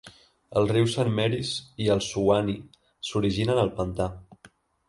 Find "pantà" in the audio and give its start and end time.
3.81-4.13